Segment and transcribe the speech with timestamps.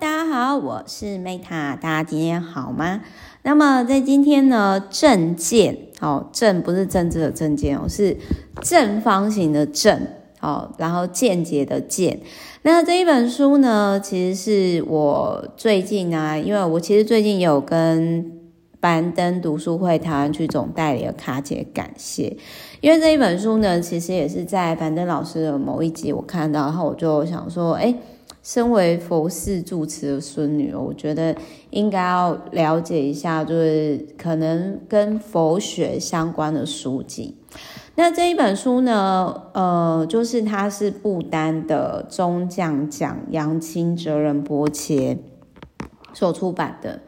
[0.00, 3.02] 大家好，我是 Meta，大家今天好吗？
[3.42, 8.16] 那么在今天呢，正见哦，正不是政治的正见哦，是
[8.62, 10.00] 正方形的正
[10.40, 12.20] 哦，然后见解的见。
[12.62, 18.32] 那这一本书呢，其实是我最近啊，因为我其实最近有跟
[18.80, 22.34] 樊登读书会台湾区总代理的卡姐感谢，
[22.80, 27.94] 因为这一本书呢，其实也是在樊登老师的某一集我看到，然后我就想说，哎。
[28.42, 31.34] 身为佛寺住持的孙女，我觉得
[31.70, 37.36] 应该要了解一下，就是可能跟佛学相关的书籍。
[37.94, 45.18] 那这一本书呢，呃，就是它是不丹的中将讲杨清哲仁波切
[46.12, 47.02] 所出版的。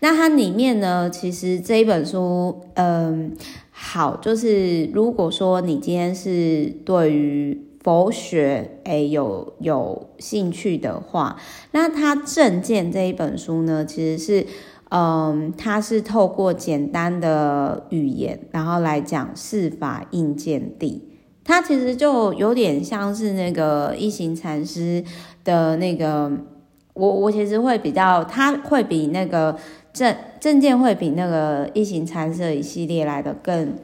[0.00, 3.34] 那它里面呢，其实这一本书，嗯、
[3.70, 11.36] 好，就是如果说你今天是对于佛学诶，有有兴趣的话，
[11.70, 14.46] 那他正见这一本书呢，其实是，
[14.88, 21.00] 嗯，他是透过简单的语言，然后来讲四法印见地。
[21.44, 25.04] 他其实就有点像是那个一行禅师
[25.44, 26.32] 的那个，
[26.94, 29.56] 我我其实会比较，他会比那个
[29.92, 33.76] 正正见会比那个一行禅师的一系列来的更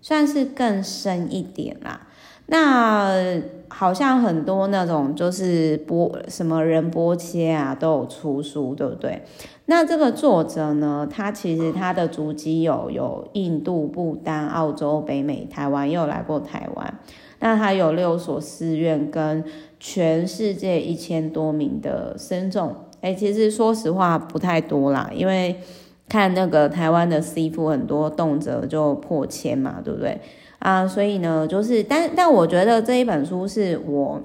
[0.00, 2.06] 算是更深一点啦。
[2.50, 9.22] 那好像很多那种就是波什么仁波切啊都有出书，对不对？
[9.66, 16.98] 那这个作者呢，他其实他的足迹有有印度、不丹、澳洲、北美、台湾，也有来过台湾。
[17.38, 19.44] 那他有六所寺院跟
[19.78, 22.74] 全世界一千多名的僧众。
[23.00, 25.60] 哎，其实说实话不太多啦，因为
[26.08, 30.20] 看那个台湾的师父很多动辄就破千嘛，对不对？
[30.60, 34.20] 啊，所以呢，就是，但但我觉得这一本书是我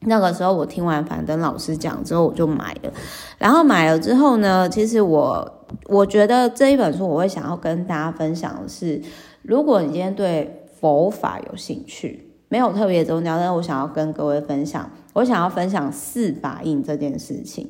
[0.00, 2.92] 那个时候我听完樊登老师讲之后，我就买了。
[3.38, 9.02] 然后买了之后呢，其实我我觉得这一本书我会想要跟大家分享的是，
[9.42, 17.68] 如果你今天对佛法有兴趣，没有特别宗教，但是我想要跟各位分享，我想要分享四法印这件事情。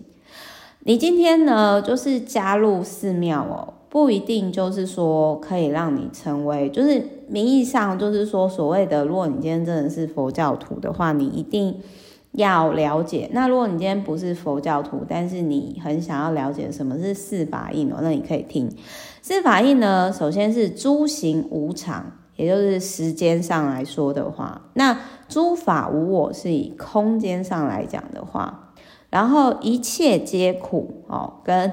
[0.89, 3.75] 你今天呢，就是加入寺庙哦。
[3.89, 11.77] 不一定就是说可以让你成为，就是名义上就是说所谓的，如果你今天真的是佛教徒的话，你一定
[12.31, 13.29] 要了解。
[13.33, 18.71] 那如果你今天不是佛教徒，但是你很想要了解什么是四法印哦，那你可以听
[19.23, 20.13] 四法印呢。
[20.13, 24.97] 首先是诸行无常，也就是时间上来说的话，那
[25.29, 28.66] 诸法无我是以空间上来讲的话，
[29.17, 31.73] 然后一切皆苦哦，跟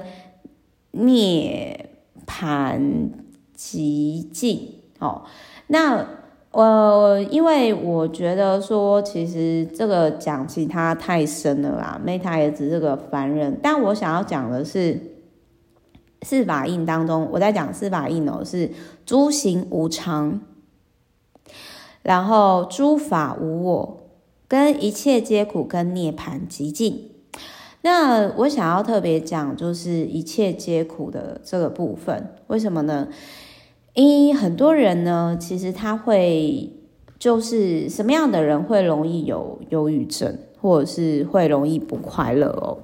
[0.92, 1.90] 涅。
[2.26, 3.10] 盘
[3.54, 5.24] 寂静哦，
[5.66, 6.06] 那
[6.52, 13.60] 呃，因为我觉得说，其实这个讲其他太深了啦，Meta 也只是个凡人。
[13.62, 14.98] 但我想要讲的是
[16.22, 18.70] 四法印当中，我在讲四法印哦，是
[19.04, 20.40] 诸行无常，
[22.00, 24.00] 然后诸法无我，
[24.48, 27.10] 跟一切皆苦，跟涅槃寂静。
[27.84, 33.08] 那我想要特别讲，就是一切皆苦的这个部分，为什么呢？
[33.92, 36.72] 因为很多人呢，其实他会
[37.18, 42.78] 就是什么样的人会容易有忧郁症，或者是会容易不快乐哦？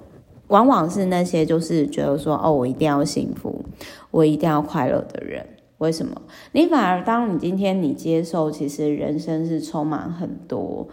[0.49, 3.65] 往往是那些就是觉得说，哦，我一定要幸福，
[4.11, 5.47] 我一定要快乐的人。
[5.79, 6.21] 为什么？
[6.53, 10.87] 你反而当你今天你接受，其实人生是充满很多。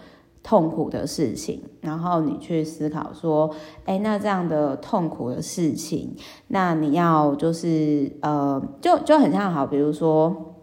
[0.48, 3.54] 痛苦的事情，然后你去思考说，
[3.84, 6.16] 哎，那这样的痛苦的事情，
[6.48, 10.56] 那你要就是呃，就就很像好，比如说，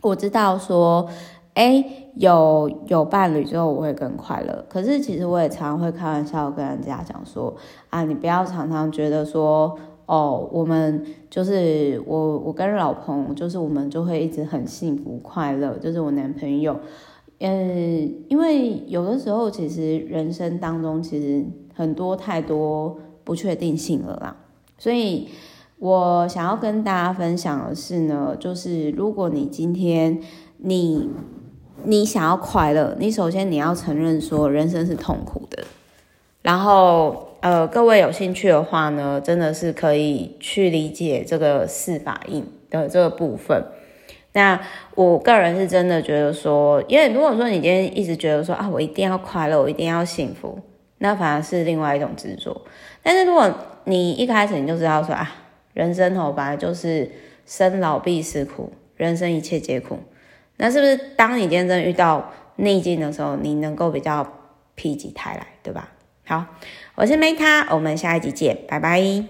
[0.00, 1.06] 我知道说，
[1.52, 1.84] 哎，
[2.14, 4.64] 有有伴侣之后我会更快乐。
[4.70, 7.54] 可是其实我也常常会开玩笑跟人家讲说，
[7.90, 16.80] 啊，你不要常常觉得说，哦，我们就是我我跟老彭，就是我们就会一直很幸福快乐，就是我男朋友。
[17.40, 24.36] 嗯，因为有的时候，其实人生当中其实很多太多不确定性了啦。
[24.78, 25.28] 所以
[25.78, 30.20] 我想要跟大家分享的是呢，就是如果你今天
[30.58, 31.10] 你
[31.82, 35.64] 你想要快乐，你首先你要承认说人生是痛苦的。
[36.40, 43.62] 然后呃，各位有兴趣的话呢，真的是可以去理解这个四法印的这个部分。
[44.34, 44.60] 那
[44.96, 50.58] 我个人是真的觉得说，因为如果说你今天一直觉得说啊，我一定要快乐，我一定要幸福，
[50.98, 52.62] 那反而是另外一种执着。
[53.00, 53.48] 但是如果
[53.84, 55.32] 你一开始你就知道说啊，
[55.72, 57.08] 人生哦本来就是
[57.46, 60.00] 生老病死苦，人生一切皆苦，
[60.56, 64.24] 那是不是当你今天真的遇到逆境的时候，你能够比较
[64.76, 65.90] 否极泰来，对吧？
[66.26, 66.44] 好，
[66.96, 69.22] 我是 Meta，我们下一集见，拜拜。